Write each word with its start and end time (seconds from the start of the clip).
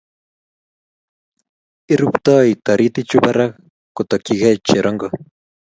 Irubtoi 1.97 2.49
toritichu 2.65 3.25
barak 3.25 3.53
kotokchigei 3.97 4.55
cherongo. 4.67 5.07